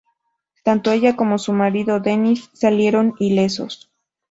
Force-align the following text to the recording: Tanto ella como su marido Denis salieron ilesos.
Tanto 0.63 0.89
ella 0.91 1.15
como 1.15 1.37
su 1.37 1.53
marido 1.53 1.99
Denis 1.99 2.49
salieron 2.53 3.13
ilesos. 3.19 3.91